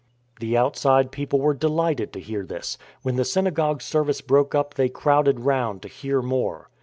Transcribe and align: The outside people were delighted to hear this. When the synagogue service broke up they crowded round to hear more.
The 0.39 0.57
outside 0.57 1.11
people 1.11 1.39
were 1.39 1.53
delighted 1.53 2.11
to 2.13 2.19
hear 2.19 2.43
this. 2.43 2.79
When 3.03 3.17
the 3.17 3.23
synagogue 3.23 3.83
service 3.83 4.19
broke 4.21 4.55
up 4.55 4.73
they 4.73 4.89
crowded 4.89 5.41
round 5.41 5.83
to 5.83 5.87
hear 5.89 6.23
more. 6.23 6.71